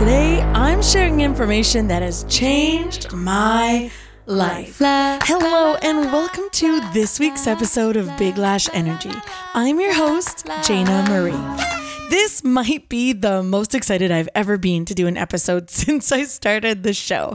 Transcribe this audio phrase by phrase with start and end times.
[0.00, 3.90] Today, I'm sharing information that has changed my
[4.24, 4.78] life.
[4.78, 9.12] Hello, and welcome to this week's episode of Big Lash Energy.
[9.52, 12.08] I'm your host, Jayna Marie.
[12.08, 16.24] This might be the most excited I've ever been to do an episode since I
[16.24, 17.34] started the show.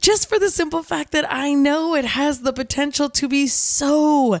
[0.00, 4.38] Just for the simple fact that I know it has the potential to be so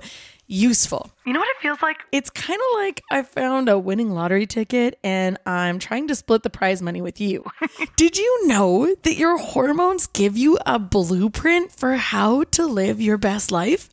[0.48, 1.10] useful.
[1.24, 1.98] You know what it feels like?
[2.10, 6.42] It's kind of like I found a winning lottery ticket and I'm trying to split
[6.42, 7.44] the prize money with you.
[7.96, 13.18] Did you know that your hormones give you a blueprint for how to live your
[13.18, 13.90] best life?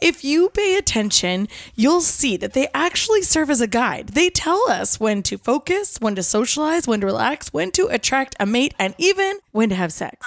[0.00, 4.08] If you pay attention, you'll see that they actually serve as a guide.
[4.08, 8.36] They tell us when to focus, when to socialize, when to relax, when to attract
[8.38, 10.26] a mate, and even when to have sex.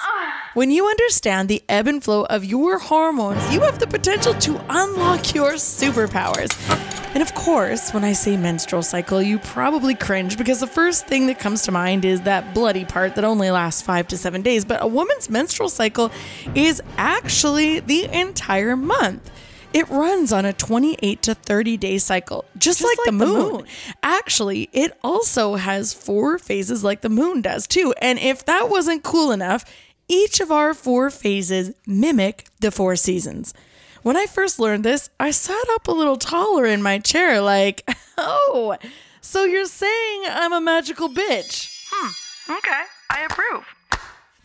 [0.54, 4.60] When you understand the ebb and flow of your hormones, you have the potential to
[4.70, 6.99] unlock your superpowers.
[7.14, 11.26] And of course, when I say menstrual cycle, you probably cringe because the first thing
[11.28, 14.64] that comes to mind is that bloody part that only lasts five to seven days.
[14.64, 16.12] But a woman's menstrual cycle
[16.54, 19.32] is actually the entire month.
[19.74, 23.66] It runs on a 28 to 30 day cycle, just, like, the, moon.
[24.02, 27.94] Actually, it also has four phases like the moon does too.
[28.02, 29.66] And if that wasn't cool enough,
[30.08, 33.54] each of our four phases mimic the four seasons.
[34.02, 37.84] When I first learned this, I sat up a little taller in my chair, like,
[38.18, 38.78] oh,
[39.20, 41.88] so you're saying I'm a magical bitch?
[41.92, 43.66] Hmm, okay, I approve.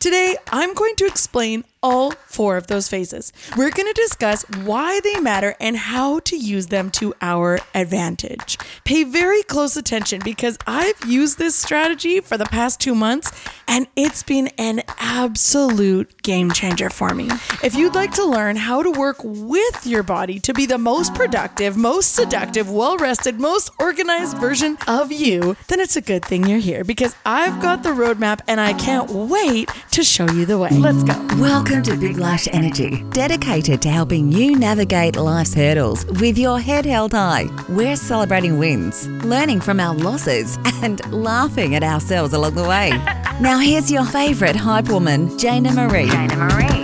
[0.00, 3.30] Today, I'm going to explain all four of those phases.
[3.56, 8.58] We're going to discuss why they matter and how to use them to our advantage.
[8.84, 13.30] Pay very close attention because I've used this strategy for the past two months
[13.68, 17.28] and it's been an absolute game changer for me.
[17.62, 21.14] If you'd like to learn how to work with your body to be the most
[21.14, 26.46] productive, most seductive, well rested, most organized version of you, then it's a good thing
[26.46, 30.58] you're here because I've got the roadmap and I can't wait to show you the
[30.58, 30.70] way.
[30.70, 31.14] Let's go.
[31.38, 36.84] Welcome to Big Lash Energy, dedicated to helping you navigate life's hurdles with your head
[36.84, 37.46] held high.
[37.68, 42.90] We're celebrating wins, learning from our losses, and laughing at ourselves along the way.
[43.40, 46.06] now, here's your favorite hype woman, Jayna Marie.
[46.06, 46.83] Jayna Marie.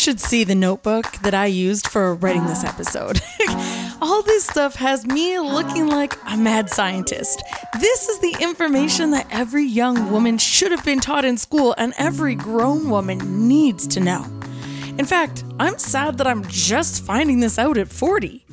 [0.00, 3.20] Should see the notebook that I used for writing this episode.
[4.00, 7.42] All this stuff has me looking like a mad scientist.
[7.78, 11.92] This is the information that every young woman should have been taught in school and
[11.98, 14.24] every grown woman needs to know.
[14.96, 18.46] In fact, I'm sad that I'm just finding this out at 40.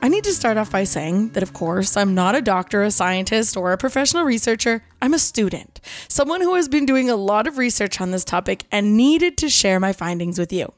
[0.00, 2.90] I need to start off by saying that, of course, I'm not a doctor, a
[2.90, 4.82] scientist, or a professional researcher.
[5.02, 8.64] I'm a student, someone who has been doing a lot of research on this topic
[8.72, 10.72] and needed to share my findings with you.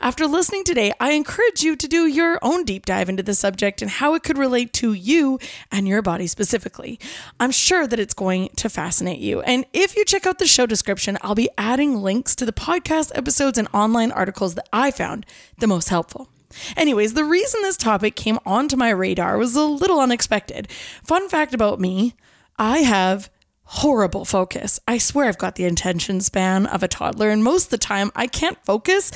[0.00, 3.82] After listening today, I encourage you to do your own deep dive into the subject
[3.82, 5.38] and how it could relate to you
[5.70, 6.98] and your body specifically.
[7.38, 9.40] I'm sure that it's going to fascinate you.
[9.42, 13.12] And if you check out the show description, I'll be adding links to the podcast
[13.14, 15.26] episodes and online articles that I found
[15.58, 16.28] the most helpful.
[16.76, 20.70] Anyways, the reason this topic came onto my radar was a little unexpected.
[21.04, 22.14] Fun fact about me
[22.58, 23.30] I have
[23.70, 24.80] horrible focus.
[24.88, 28.10] I swear I've got the attention span of a toddler, and most of the time
[28.16, 29.10] I can't focus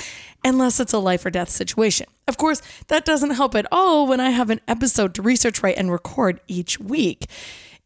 [0.44, 2.06] unless it's a life or death situation.
[2.28, 5.78] Of course, that doesn't help at all when I have an episode to research, write,
[5.78, 7.26] and record each week.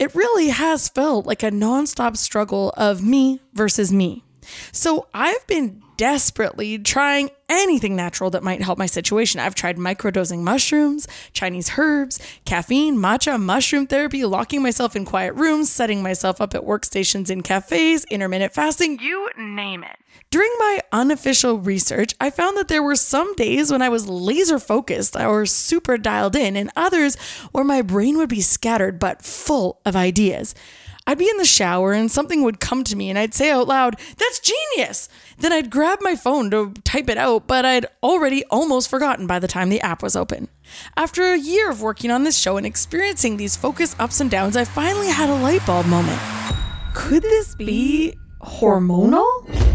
[0.01, 4.25] It really has felt like a nonstop struggle of me versus me.
[4.73, 9.41] So I've been desperately trying anything natural that might help my situation.
[9.41, 15.71] I've tried microdosing mushrooms, Chinese herbs, caffeine, matcha, mushroom therapy, locking myself in quiet rooms,
[15.71, 19.97] setting myself up at workstations in cafes, intermittent fasting, you name it.
[20.31, 24.59] During my unofficial research, I found that there were some days when I was laser
[24.59, 27.17] focused or super dialed in, and others
[27.53, 30.55] where my brain would be scattered but full of ideas.
[31.07, 33.69] I'd be in the shower and something would come to me and I'd say out
[33.69, 35.09] loud, That's genius!
[35.39, 39.39] Then I'd grab my phone to type it out, but I'd already almost forgotten by
[39.39, 40.49] the time the app was open.
[40.97, 44.57] After a year of working on this show and experiencing these focus ups and downs,
[44.57, 46.21] I finally had a light bulb moment.
[46.93, 49.66] Could this be hormonal?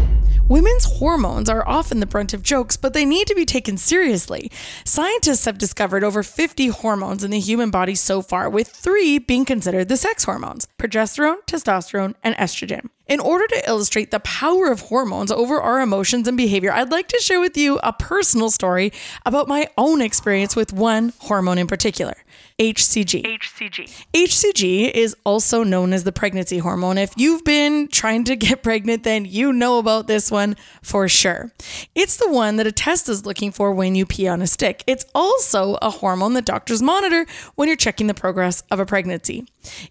[0.52, 4.52] Women's hormones are often the brunt of jokes, but they need to be taken seriously.
[4.84, 9.46] Scientists have discovered over 50 hormones in the human body so far, with three being
[9.46, 12.90] considered the sex hormones progesterone, testosterone, and estrogen.
[13.08, 17.08] In order to illustrate the power of hormones over our emotions and behavior, I'd like
[17.08, 18.92] to share with you a personal story
[19.26, 22.14] about my own experience with one hormone in particular.
[22.58, 23.38] HCG.
[23.38, 24.06] HCG.
[24.14, 26.96] HCG is also known as the pregnancy hormone.
[26.96, 31.50] If you've been trying to get pregnant, then you know about this one for sure.
[31.96, 34.84] It's the one that a test is looking for when you pee on a stick.
[34.86, 37.26] It's also a hormone that doctors monitor
[37.56, 39.48] when you're checking the progress of a pregnancy.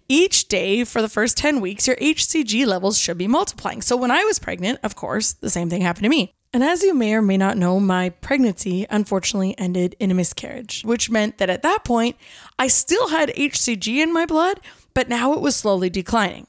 [0.08, 3.82] Each day for the first 10 weeks, your HCG levels should be multiplying.
[3.82, 6.34] So when I was pregnant, of course, the same thing happened to me.
[6.54, 10.82] And as you may or may not know, my pregnancy unfortunately ended in a miscarriage,
[10.84, 12.16] which meant that at that point,
[12.58, 14.60] I still had HCG in my blood,
[14.92, 16.46] but now it was slowly declining.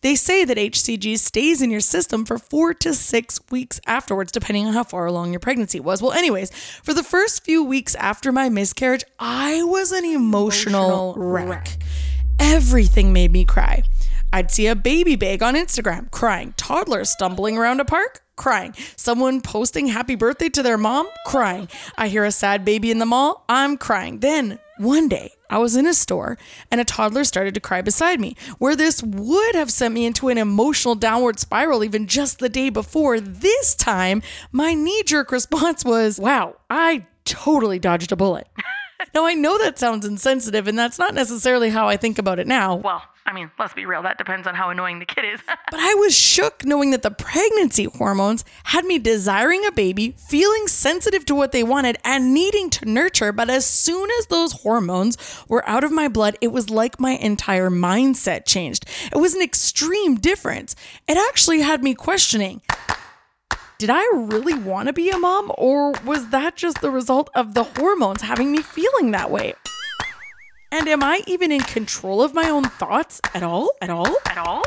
[0.00, 4.66] They say that HCG stays in your system for four to six weeks afterwards, depending
[4.66, 6.02] on how far along your pregnancy was.
[6.02, 6.50] Well, anyways,
[6.82, 11.48] for the first few weeks after my miscarriage, I was an emotional, emotional wreck.
[11.48, 11.68] wreck.
[12.38, 13.84] Everything made me cry.
[14.34, 18.74] I'd see a baby bag on Instagram crying, toddlers stumbling around a park crying.
[18.96, 21.68] Someone posting happy birthday to their mom, crying.
[21.96, 24.18] I hear a sad baby in the mall, I'm crying.
[24.18, 26.36] Then one day, I was in a store
[26.68, 28.34] and a toddler started to cry beside me.
[28.58, 32.70] Where this would have sent me into an emotional downward spiral even just the day
[32.70, 34.20] before, this time
[34.50, 38.48] my knee jerk response was, wow, I totally dodged a bullet.
[39.14, 42.48] now, I know that sounds insensitive, and that's not necessarily how I think about it
[42.48, 42.74] now.
[42.74, 45.40] Well, I mean, let's be real, that depends on how annoying the kid is.
[45.46, 50.66] but I was shook knowing that the pregnancy hormones had me desiring a baby, feeling
[50.68, 53.32] sensitive to what they wanted, and needing to nurture.
[53.32, 55.16] But as soon as those hormones
[55.48, 58.84] were out of my blood, it was like my entire mindset changed.
[59.10, 60.76] It was an extreme difference.
[61.08, 62.60] It actually had me questioning
[63.78, 67.54] did I really want to be a mom, or was that just the result of
[67.54, 69.54] the hormones having me feeling that way?
[70.74, 73.70] And am I even in control of my own thoughts at all?
[73.80, 74.12] At all?
[74.26, 74.64] At all?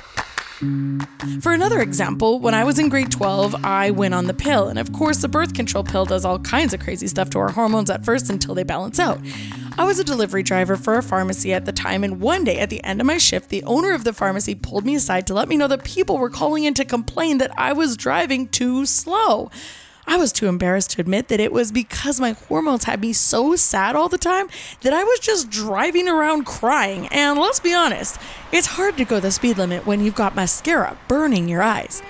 [1.42, 4.70] For another example, when I was in grade 12, I went on the pill.
[4.70, 7.52] And of course, the birth control pill does all kinds of crazy stuff to our
[7.52, 9.20] hormones at first until they balance out.
[9.78, 12.70] I was a delivery driver for a pharmacy at the time, and one day at
[12.70, 15.50] the end of my shift, the owner of the pharmacy pulled me aside to let
[15.50, 19.52] me know that people were calling in to complain that I was driving too slow.
[20.10, 23.58] I was too embarrassed to admit that it was because my hormones had me so
[23.58, 24.48] sad all the time
[24.82, 27.08] that I was just driving around crying.
[27.08, 28.18] And let's be honest,
[28.54, 32.02] it's hard to go the speed limit when you've got mascara burning your eyes.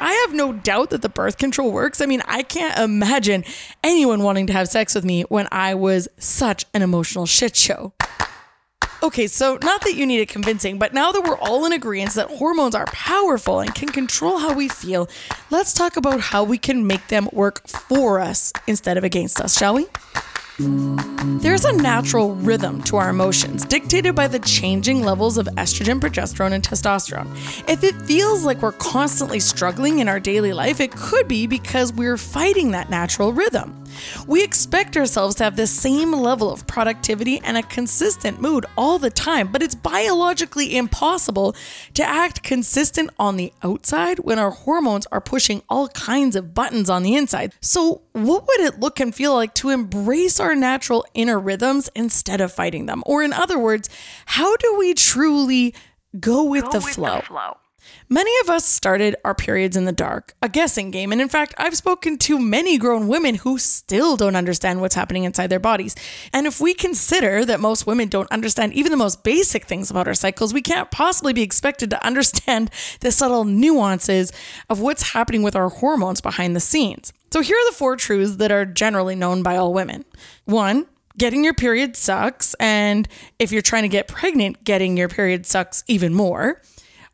[0.00, 2.00] I have no doubt that the birth control works.
[2.00, 3.42] I mean, I can't imagine
[3.82, 7.94] anyone wanting to have sex with me when I was such an emotional shit show.
[9.04, 12.14] Okay, so not that you need it convincing, but now that we're all in agreement
[12.14, 15.10] that hormones are powerful and can control how we feel,
[15.50, 19.58] let's talk about how we can make them work for us instead of against us,
[19.58, 19.86] shall we?
[21.42, 26.52] There's a natural rhythm to our emotions, dictated by the changing levels of estrogen, progesterone,
[26.52, 27.28] and testosterone.
[27.68, 31.92] If it feels like we're constantly struggling in our daily life, it could be because
[31.92, 33.83] we're fighting that natural rhythm.
[34.26, 38.98] We expect ourselves to have the same level of productivity and a consistent mood all
[38.98, 41.54] the time, but it's biologically impossible
[41.94, 46.88] to act consistent on the outside when our hormones are pushing all kinds of buttons
[46.90, 47.52] on the inside.
[47.60, 52.40] So, what would it look and feel like to embrace our natural inner rhythms instead
[52.40, 53.02] of fighting them?
[53.06, 53.88] Or, in other words,
[54.26, 55.74] how do we truly
[56.18, 57.16] go with, go the, with flow?
[57.16, 57.56] the flow?
[58.14, 61.10] Many of us started our periods in the dark, a guessing game.
[61.10, 65.24] And in fact, I've spoken to many grown women who still don't understand what's happening
[65.24, 65.96] inside their bodies.
[66.32, 70.06] And if we consider that most women don't understand even the most basic things about
[70.06, 72.70] our cycles, we can't possibly be expected to understand
[73.00, 74.30] the subtle nuances
[74.70, 77.12] of what's happening with our hormones behind the scenes.
[77.32, 80.04] So here are the four truths that are generally known by all women.
[80.44, 80.86] One,
[81.18, 82.54] getting your period sucks.
[82.60, 83.08] And
[83.40, 86.62] if you're trying to get pregnant, getting your period sucks even more.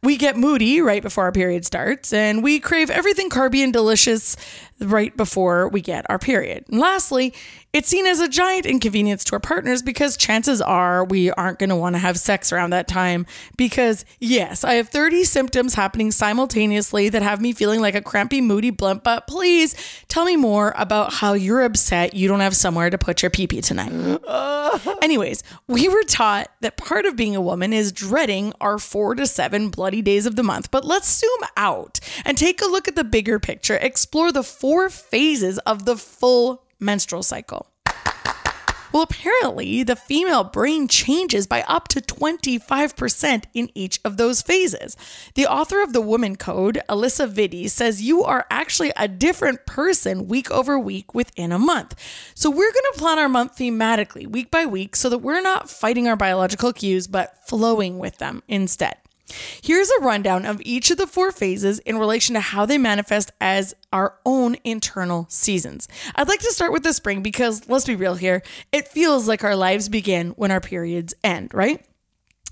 [0.02, 4.35] We get moody right before our period starts, and we crave everything carby and delicious
[4.80, 6.64] right before we get our period.
[6.68, 7.34] And lastly,
[7.72, 11.70] it's seen as a giant inconvenience to our partners because chances are we aren't going
[11.70, 13.26] to want to have sex around that time.
[13.56, 18.40] Because, yes, I have 30 symptoms happening simultaneously that have me feeling like a crampy,
[18.40, 19.04] moody blimp.
[19.04, 19.76] But please
[20.08, 23.46] tell me more about how you're upset you don't have somewhere to put your pee
[23.46, 23.92] pee tonight.
[25.02, 29.26] Anyways, we were taught that part of being a woman is dreading our four to
[29.26, 30.70] seven bloody days of the month.
[30.70, 34.69] But let's zoom out and take a look at the bigger picture, explore the four
[34.88, 37.66] phases of the full menstrual cycle.
[38.92, 44.96] Well, apparently, the female brain changes by up to 25% in each of those phases.
[45.36, 50.26] The author of the Woman Code, Alisa Vitti, says you are actually a different person
[50.26, 51.94] week over week within a month.
[52.34, 55.70] So, we're going to plan our month thematically, week by week, so that we're not
[55.70, 58.96] fighting our biological cues, but flowing with them instead.
[59.62, 63.32] Here's a rundown of each of the four phases in relation to how they manifest
[63.40, 65.88] as our own internal seasons.
[66.14, 69.44] I'd like to start with the spring because let's be real here, it feels like
[69.44, 71.84] our lives begin when our periods end, right?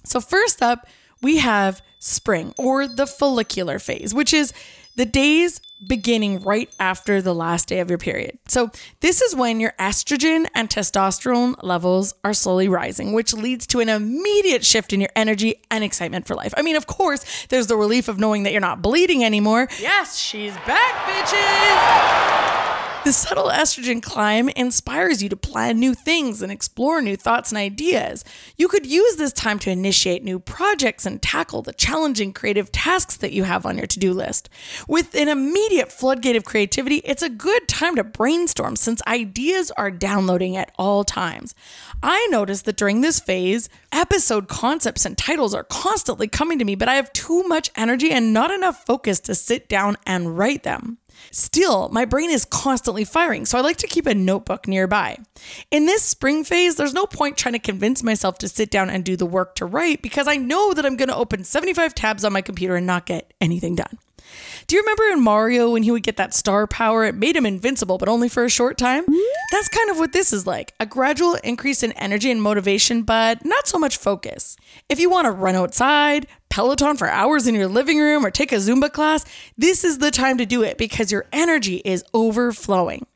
[0.05, 0.87] So, first up,
[1.23, 4.53] we have spring or the follicular phase, which is
[4.97, 8.37] the days beginning right after the last day of your period.
[8.49, 8.71] So,
[9.01, 13.89] this is when your estrogen and testosterone levels are slowly rising, which leads to an
[13.89, 16.53] immediate shift in your energy and excitement for life.
[16.57, 19.69] I mean, of course, there's the relief of knowing that you're not bleeding anymore.
[19.81, 22.68] Yes, she's back, bitches!
[23.09, 27.57] The subtle estrogen climb inspires you to plan new things and explore new thoughts and
[27.57, 28.23] ideas.
[28.59, 33.17] You could use this time to initiate new projects and tackle the challenging creative tasks
[33.17, 34.51] that you have on your to do list.
[34.87, 39.91] With an immediate floodgate of creativity, it's a good time to brainstorm since ideas are
[39.91, 41.55] downloading at all times.
[42.03, 46.75] I noticed that during this phase, episode concepts and titles are constantly coming to me,
[46.75, 50.63] but I have too much energy and not enough focus to sit down and write
[50.63, 50.99] them.
[51.31, 55.19] Still, my brain is constantly firing, so I like to keep a notebook nearby.
[55.71, 59.05] In this spring phase, there's no point trying to convince myself to sit down and
[59.05, 62.25] do the work to write because I know that I'm going to open 75 tabs
[62.25, 63.99] on my computer and not get anything done.
[64.67, 67.05] Do you remember in Mario when he would get that star power?
[67.05, 69.05] It made him invincible, but only for a short time?
[69.51, 73.45] That's kind of what this is like a gradual increase in energy and motivation, but
[73.45, 74.57] not so much focus.
[74.89, 78.53] If you want to run outside, Peloton for hours in your living room, or take
[78.53, 79.25] a Zumba class,
[79.57, 83.07] this is the time to do it because your energy is overflowing.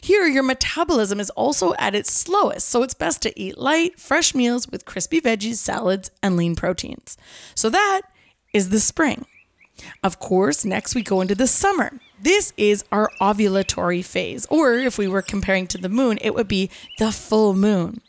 [0.00, 4.34] Here, your metabolism is also at its slowest, so it's best to eat light, fresh
[4.34, 7.16] meals with crispy veggies, salads, and lean proteins.
[7.54, 8.02] So that
[8.52, 9.24] is the spring.
[10.02, 11.92] Of course, next we go into the summer.
[12.20, 16.48] This is our ovulatory phase, or if we were comparing to the moon, it would
[16.48, 16.68] be
[16.98, 18.02] the full moon.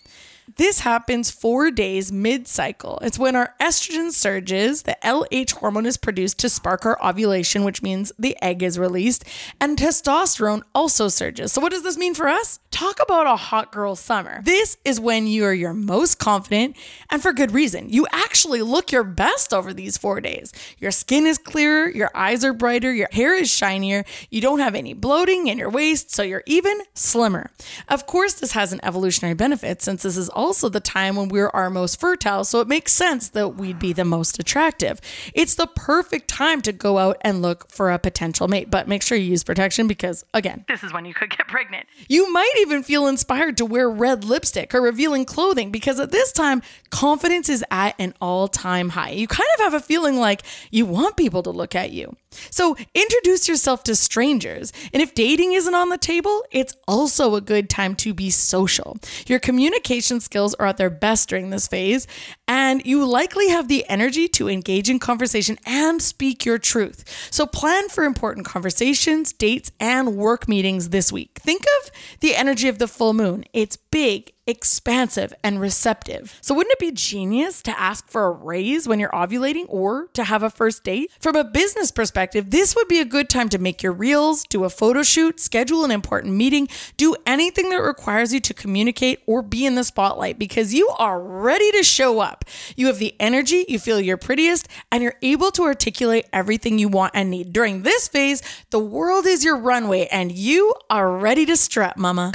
[0.58, 3.00] This happens four days mid cycle.
[3.01, 7.81] It's when our estrogen surges, the LH hormone is produced to spark our ovulation, which
[7.81, 9.24] means the egg is released,
[9.62, 11.53] and testosterone also surges.
[11.53, 12.60] So, what does this mean for us?
[12.72, 14.41] Talk about a hot girl summer.
[14.43, 16.75] This is when you are your most confident,
[17.10, 17.89] and for good reason.
[17.89, 20.51] You actually look your best over these four days.
[20.79, 24.75] Your skin is clearer, your eyes are brighter, your hair is shinier, you don't have
[24.75, 27.51] any bloating in your waist, so you're even slimmer.
[27.88, 31.50] Of course, this has an evolutionary benefit since this is also the time when we're
[31.50, 35.00] our most fertile, so it makes sense that we'd be the most attractive.
[35.34, 39.04] It's the perfect time to go out and look for a potential mate, but make
[39.04, 41.86] sure you use protection because, again, This is when you could get pregnant.
[42.10, 46.32] you might even feel inspired to wear red lipstick or revealing clothing because at this
[46.32, 49.12] time, confidence is at an all time high.
[49.12, 52.16] You kind of have a feeling like you want people to look at you.
[52.50, 54.72] So introduce yourself to strangers.
[54.94, 58.98] And if dating isn't on the table, it's also a good time to be social.
[59.28, 62.08] Your communication skills are at their best during this phase,
[62.48, 67.04] and you likely have the energy to engage in conversation and speak your truth.
[67.30, 71.40] So plan for important conversations, dates, and work meetings this week.
[71.44, 73.44] Think of the energy of the full moon.
[73.52, 76.38] It's big, expansive, and receptive.
[76.42, 80.24] So, wouldn't it be genius to ask for a raise when you're ovulating or to
[80.24, 81.12] have a first date?
[81.20, 84.64] From a business perspective, this would be a good time to make your reels, do
[84.64, 86.68] a photo shoot, schedule an important meeting,
[86.98, 91.22] do anything that requires you to communicate or be in the spotlight because you are
[91.22, 92.46] ready to show up.
[92.76, 96.90] You have the energy, you feel your prettiest, and you're able to articulate everything you
[96.90, 97.54] want and need.
[97.54, 102.32] During this phase, the world is your runway and you are ready to strut, mama.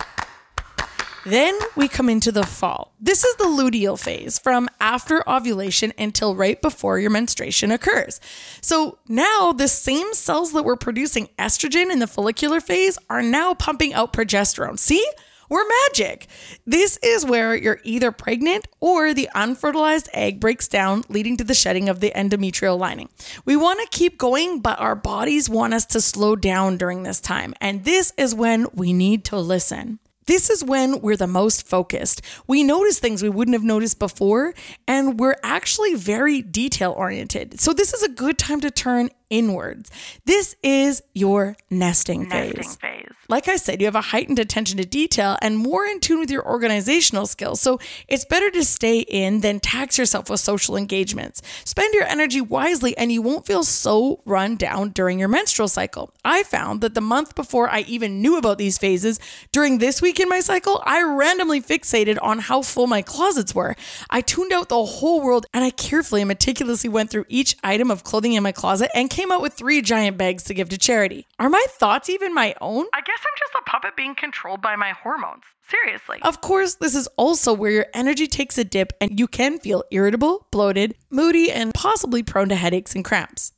[1.27, 2.93] Then we come into the fall.
[3.01, 8.21] This is the luteal phase from after ovulation until right before your menstruation occurs.
[8.61, 13.55] So now the same cells that were producing estrogen in the follicular phase are now
[13.55, 14.79] pumping out progesterone.
[14.79, 15.05] See?
[15.49, 16.29] We're magic.
[16.65, 21.55] This is where you're either pregnant or the unfertilized egg breaks down, leading to the
[21.55, 23.09] shedding of the endometrial lining.
[23.45, 27.21] We want to keep going, but our bodies want us to slow down during this
[27.21, 27.55] time.
[27.61, 30.01] And this is when we need to listen.
[30.27, 32.21] This is when we're the most focused.
[32.49, 34.55] We notice things we wouldn't have noticed before,
[34.89, 37.61] and we're actually very detail oriented.
[37.61, 39.91] So, this is a good time to turn inwards.
[40.25, 42.77] This is your nesting, Nesting phase.
[42.77, 43.03] phase.
[43.29, 46.31] Like I said, you have a heightened attention to detail and more in tune with
[46.31, 47.61] your organizational skills.
[47.61, 51.43] So it's better to stay in than tax yourself with social engagements.
[51.65, 56.15] Spend your energy wisely and you won't feel so run down during your menstrual cycle.
[56.25, 59.19] I found that the month before I even knew about these phases,
[59.51, 63.75] during this week in my cycle, I randomly fixated on how full my closets were.
[64.09, 67.91] I tuned out the whole world and I carefully and meticulously went through each item
[67.91, 70.77] of clothing in my closet and came out with three giant bags to give to
[70.77, 71.27] charity.
[71.39, 72.85] Are my thoughts even my own?
[72.93, 75.43] I guess I'm just a puppet being controlled by my hormones.
[75.71, 76.19] Seriously.
[76.21, 79.85] Of course, this is also where your energy takes a dip and you can feel
[79.91, 83.53] irritable, bloated, moody, and possibly prone to headaches and cramps.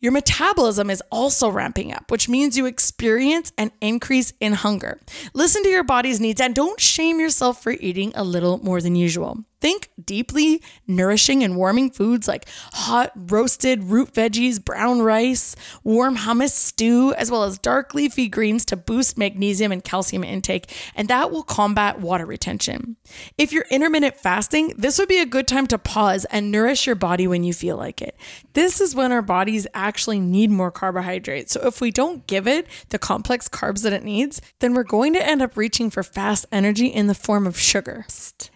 [0.00, 5.00] Your metabolism is also ramping up, which means you experience an increase in hunger.
[5.32, 8.96] Listen to your body's needs and don't shame yourself for eating a little more than
[8.96, 9.44] usual.
[9.60, 16.52] Think deeply nourishing and warming foods like hot roasted root veggies, brown rice, warm hummus
[16.52, 21.30] stew, as well as dark leafy greens to boost magnesium and calcium intake, and that
[21.30, 22.96] will combat water retention.
[23.36, 26.96] If you're intermittent fasting, this would be a good time to pause and nourish your
[26.96, 28.16] body when you feel like it.
[28.54, 31.52] This is when our bodies actually need more carbohydrates.
[31.52, 35.12] So if we don't give it the complex carbs that it needs, then we're going
[35.14, 38.06] to end up reaching for fast energy in the form of sugar.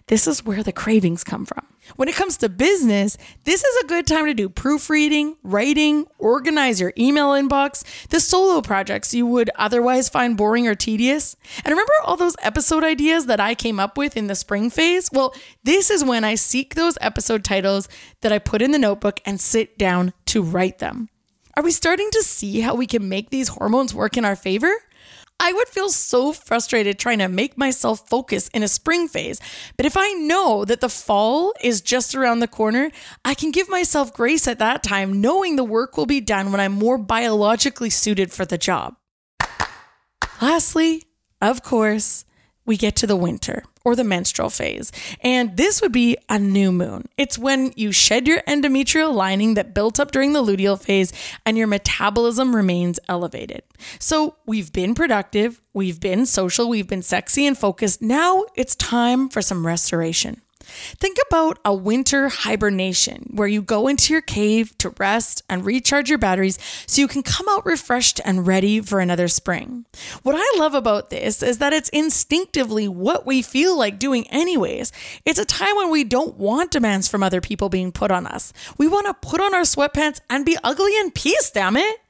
[0.08, 1.66] This is where the cravings come from.
[1.96, 6.78] When it comes to business, this is a good time to do proofreading, writing, organize
[6.78, 11.36] your email inbox, the solo projects you would otherwise find boring or tedious.
[11.64, 15.08] And remember all those episode ideas that I came up with in the spring phase?
[15.10, 17.88] Well, this is when I seek those episode titles
[18.20, 21.08] that I put in the notebook and sit down to write them.
[21.56, 24.72] Are we starting to see how we can make these hormones work in our favor?
[25.40, 29.40] I would feel so frustrated trying to make myself focus in a spring phase.
[29.76, 32.90] But if I know that the fall is just around the corner,
[33.24, 36.60] I can give myself grace at that time, knowing the work will be done when
[36.60, 38.96] I'm more biologically suited for the job.
[40.40, 41.04] Lastly,
[41.42, 42.24] of course,
[42.66, 44.90] we get to the winter or the menstrual phase.
[45.20, 47.08] And this would be a new moon.
[47.16, 51.12] It's when you shed your endometrial lining that built up during the luteal phase
[51.44, 53.62] and your metabolism remains elevated.
[53.98, 58.00] So we've been productive, we've been social, we've been sexy and focused.
[58.00, 60.40] Now it's time for some restoration.
[60.64, 66.08] Think about a winter hibernation where you go into your cave to rest and recharge
[66.08, 69.84] your batteries so you can come out refreshed and ready for another spring.
[70.22, 74.92] What I love about this is that it's instinctively what we feel like doing, anyways.
[75.24, 78.52] It's a time when we don't want demands from other people being put on us.
[78.78, 82.03] We want to put on our sweatpants and be ugly in peace, damn it.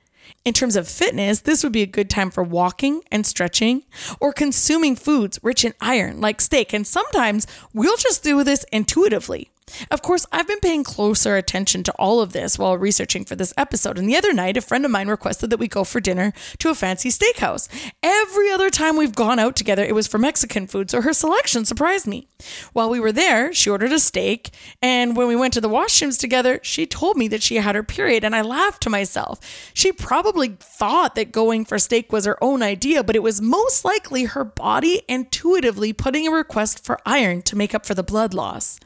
[0.44, 3.84] In terms of fitness, this would be a good time for walking and stretching
[4.20, 6.74] or consuming foods rich in iron like steak.
[6.74, 9.48] And sometimes we'll just do this intuitively.
[9.90, 13.52] Of course, I've been paying closer attention to all of this while researching for this
[13.56, 13.98] episode.
[13.98, 16.68] And the other night, a friend of mine requested that we go for dinner to
[16.68, 17.68] a fancy steakhouse.
[18.02, 21.64] Every other time we've gone out together, it was for Mexican food, so her selection
[21.64, 22.28] surprised me.
[22.72, 24.50] While we were there, she ordered a steak.
[24.82, 27.82] And when we went to the washrooms together, she told me that she had her
[27.82, 28.22] period.
[28.22, 29.40] And I laughed to myself.
[29.74, 33.84] She probably thought that going for steak was her own idea, but it was most
[33.84, 38.34] likely her body intuitively putting a request for iron to make up for the blood
[38.34, 38.78] loss.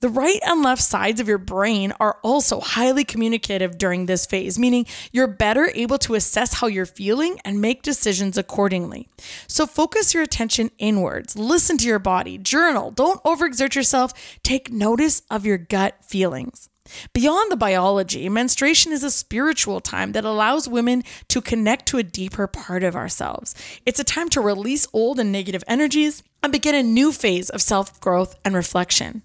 [0.00, 4.58] The right and left sides of your brain are also highly communicative during this phase,
[4.58, 9.10] meaning you're better able to assess how you're feeling and make decisions accordingly.
[9.46, 15.20] So focus your attention inwards, listen to your body, journal, don't overexert yourself, take notice
[15.30, 16.70] of your gut feelings.
[17.12, 22.02] Beyond the biology, menstruation is a spiritual time that allows women to connect to a
[22.02, 23.54] deeper part of ourselves.
[23.84, 27.60] It's a time to release old and negative energies and begin a new phase of
[27.60, 29.20] self growth and reflection.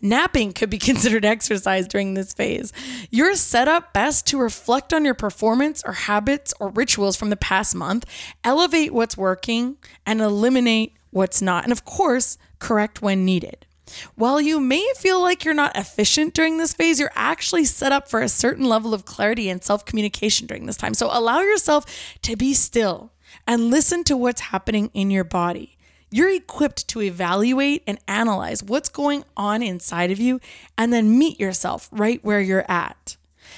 [0.00, 2.72] Napping could be considered exercise during this phase.
[3.10, 7.36] You're set up best to reflect on your performance or habits or rituals from the
[7.36, 8.04] past month,
[8.44, 9.76] elevate what's working,
[10.06, 11.64] and eliminate what's not.
[11.64, 13.66] And of course, correct when needed.
[14.14, 18.08] While you may feel like you're not efficient during this phase, you're actually set up
[18.08, 20.94] for a certain level of clarity and self communication during this time.
[20.94, 21.84] So allow yourself
[22.22, 23.12] to be still
[23.46, 25.76] and listen to what's happening in your body.
[26.14, 30.40] You're equipped to evaluate and analyze what's going on inside of you
[30.76, 33.16] and then meet yourself right where you're at.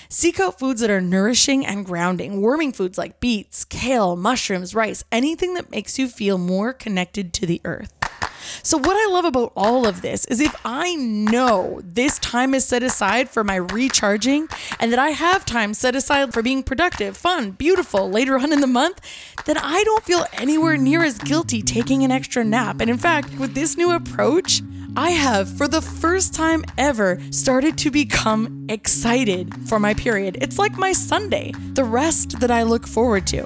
[0.09, 5.03] Seek out foods that are nourishing and grounding, warming foods like beets, kale, mushrooms, rice,
[5.11, 7.94] anything that makes you feel more connected to the earth.
[8.63, 12.65] So, what I love about all of this is if I know this time is
[12.65, 17.17] set aside for my recharging and that I have time set aside for being productive,
[17.17, 19.01] fun, beautiful later on in the month,
[19.45, 22.81] then I don't feel anywhere near as guilty taking an extra nap.
[22.81, 24.63] And in fact, with this new approach,
[24.97, 30.39] I have, for the first time ever, started to become excited for my period.
[30.41, 33.41] It's like my Sunday, the rest that I look forward to.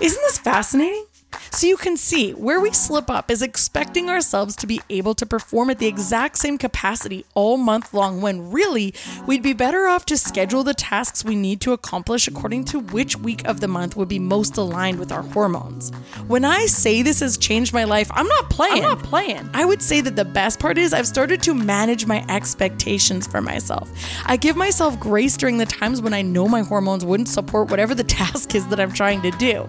[0.00, 1.07] Isn't this fascinating?
[1.50, 5.26] So you can see where we slip up is expecting ourselves to be able to
[5.26, 8.94] perform at the exact same capacity all month long when really
[9.26, 13.16] we'd be better off to schedule the tasks we need to accomplish according to which
[13.16, 15.90] week of the month would be most aligned with our hormones.
[16.26, 18.84] When I say this has changed my life, I'm not playing.
[18.84, 19.48] I'm not playing.
[19.54, 23.40] I would say that the best part is I've started to manage my expectations for
[23.40, 23.90] myself.
[24.26, 27.94] I give myself grace during the times when I know my hormones wouldn't support whatever
[27.94, 29.66] the task is that I'm trying to do.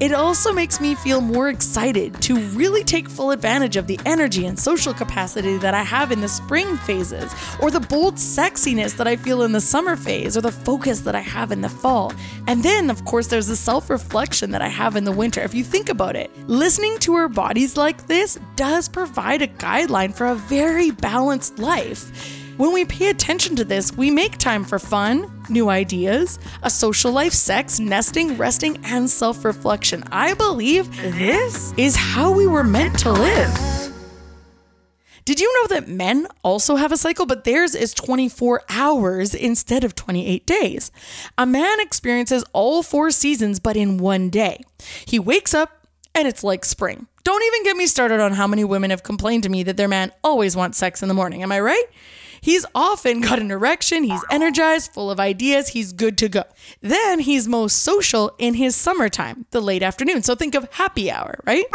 [0.00, 4.46] It also makes me feel more excited to really take full advantage of the energy
[4.46, 9.08] and social capacity that I have in the spring phases, or the bold sexiness that
[9.08, 12.12] I feel in the summer phase, or the focus that I have in the fall.
[12.46, 15.40] And then, of course, there's the self reflection that I have in the winter.
[15.40, 20.14] If you think about it, listening to our bodies like this does provide a guideline
[20.14, 22.37] for a very balanced life.
[22.58, 27.12] When we pay attention to this, we make time for fun, new ideas, a social
[27.12, 30.02] life, sex, nesting, resting, and self reflection.
[30.10, 33.92] I believe this is how we were meant to live.
[35.24, 39.84] Did you know that men also have a cycle, but theirs is 24 hours instead
[39.84, 40.90] of 28 days?
[41.36, 44.64] A man experiences all four seasons, but in one day.
[45.04, 47.06] He wakes up and it's like spring.
[47.22, 49.86] Don't even get me started on how many women have complained to me that their
[49.86, 51.44] man always wants sex in the morning.
[51.44, 51.84] Am I right?
[52.40, 56.44] He's often got an erection, he's energized, full of ideas, he's good to go.
[56.80, 60.22] Then he's most social in his summertime, the late afternoon.
[60.22, 61.66] So think of happy hour, right?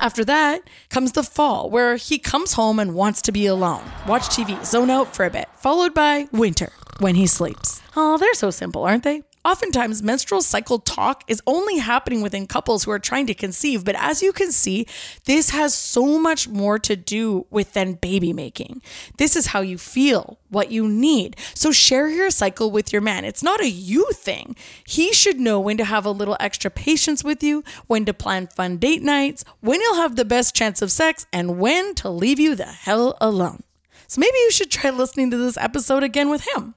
[0.00, 4.22] After that comes the fall, where he comes home and wants to be alone, watch
[4.28, 7.82] TV, zone out for a bit, followed by winter, when he sleeps.
[7.96, 9.22] Oh, they're so simple, aren't they?
[9.46, 13.94] Oftentimes, menstrual cycle talk is only happening within couples who are trying to conceive, but
[13.98, 14.86] as you can see,
[15.26, 18.80] this has so much more to do with than baby making.
[19.18, 21.36] This is how you feel, what you need.
[21.52, 23.26] So share your cycle with your man.
[23.26, 24.56] It's not a you thing.
[24.86, 28.46] He should know when to have a little extra patience with you, when to plan
[28.46, 32.40] fun date nights, when you'll have the best chance of sex, and when to leave
[32.40, 33.62] you the hell alone.
[34.06, 36.76] So maybe you should try listening to this episode again with him.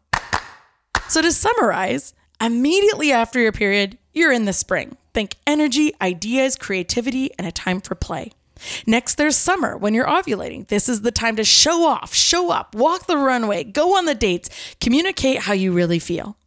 [1.08, 4.98] So to summarize, Immediately after your period, you're in the spring.
[5.14, 8.32] Think energy, ideas, creativity, and a time for play.
[8.86, 10.68] Next, there's summer when you're ovulating.
[10.68, 14.16] This is the time to show off, show up, walk the runway, go on the
[14.16, 16.38] dates, communicate how you really feel.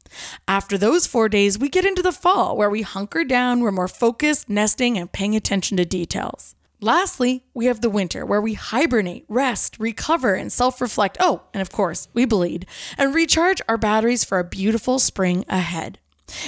[0.48, 3.88] After those four days, we get into the fall where we hunker down, we're more
[3.88, 6.54] focused, nesting, and paying attention to details.
[6.82, 11.18] Lastly, we have the winter where we hibernate, rest, recover, and self reflect.
[11.20, 12.64] Oh, and of course, we bleed
[12.96, 15.98] and recharge our batteries for a beautiful spring ahead.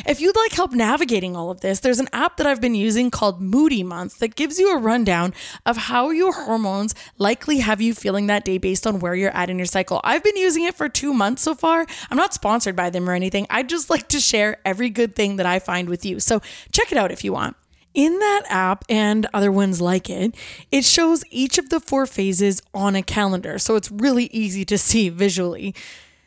[0.07, 3.11] If you'd like help navigating all of this, there's an app that I've been using
[3.11, 5.35] called Moody Month that gives you a rundown
[5.66, 9.51] of how your hormones likely have you feeling that day based on where you're at
[9.51, 10.01] in your cycle.
[10.05, 11.85] I've been using it for two months so far.
[12.11, 13.47] I'm not sponsored by them or anything.
[13.51, 16.21] I just like to share every good thing that I find with you.
[16.21, 16.40] So
[16.71, 17.57] check it out if you want.
[17.94, 20.35] In that app and other ones like it,
[20.70, 24.78] it shows each of the four phases on a calendar, so it's really easy to
[24.78, 25.74] see visually.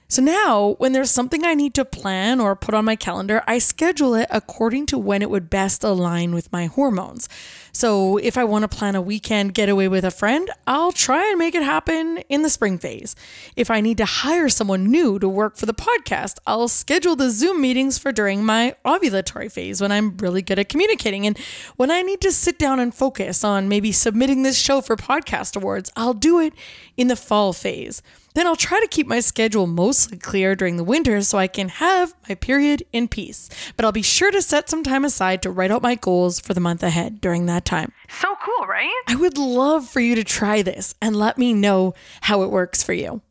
[0.07, 3.57] So now, when there's something I need to plan or put on my calendar, I
[3.57, 7.27] schedule it according to when it would best align with my hormones.
[7.71, 11.39] So if I want to plan a weekend getaway with a friend, I'll try and
[11.39, 13.15] make it happen in the spring phase.
[13.55, 17.31] If I need to hire someone new to work for the podcast, I'll schedule the
[17.31, 21.25] Zoom meetings for during my ovulatory phase when I'm really good at communicating.
[21.25, 21.37] And
[21.77, 25.55] when I need to sit down and focus on maybe submitting this show for podcast
[25.55, 26.53] awards, I'll do it
[26.95, 28.03] in the fall phase.
[28.35, 31.69] Then I'll try to keep my schedule mostly clear during the winter so I can
[31.69, 33.49] have my period in peace.
[33.75, 36.53] But I'll be sure to set some time aside to write out my goals for
[36.53, 37.93] the month ahead during that time.
[38.09, 38.91] So cool, right?
[39.07, 42.83] I would love for you to try this and let me know how it works
[42.83, 43.21] for you.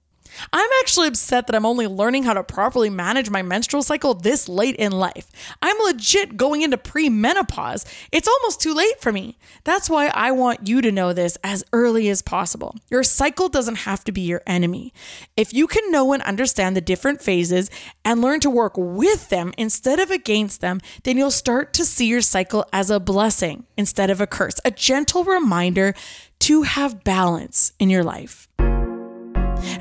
[0.53, 4.49] I'm actually upset that I'm only learning how to properly manage my menstrual cycle this
[4.49, 5.31] late in life.
[5.62, 7.85] I'm legit going into premenopause.
[8.12, 9.38] It's almost too late for me.
[9.64, 12.77] That's why I want you to know this as early as possible.
[12.90, 14.92] Your cycle doesn't have to be your enemy.
[15.37, 17.70] If you can know and understand the different phases
[18.05, 22.07] and learn to work with them instead of against them, then you'll start to see
[22.07, 25.94] your cycle as a blessing instead of a curse, a gentle reminder
[26.40, 28.49] to have balance in your life.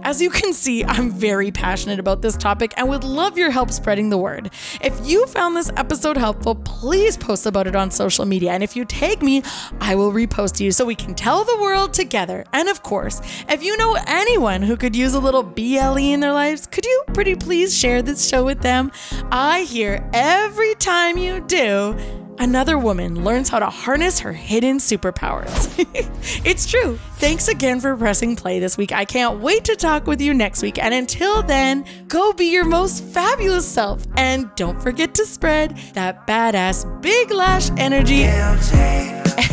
[0.03, 3.71] As you can see, I'm very passionate about this topic and would love your help
[3.71, 4.51] spreading the word.
[4.81, 8.51] If you found this episode helpful, please post about it on social media.
[8.51, 9.43] And if you tag me,
[9.79, 12.45] I will repost to you so we can tell the world together.
[12.53, 16.33] And of course, if you know anyone who could use a little BLE in their
[16.33, 18.91] lives, could you pretty please share this show with them?
[19.31, 25.73] I hear every time you do another woman learns how to harness her hidden superpowers.
[26.45, 26.97] it's true.
[27.17, 28.91] Thanks again for pressing play this week.
[28.91, 30.77] I can't wait to talk with you next week.
[30.77, 34.05] And until then, go be your most fabulous self.
[34.17, 38.23] And don't forget to spread that badass big lash energy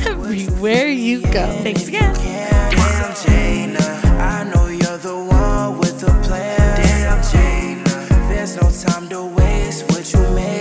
[0.07, 1.47] everywhere you go.
[1.63, 2.17] Thanks again.
[8.83, 10.61] time to waste what you make.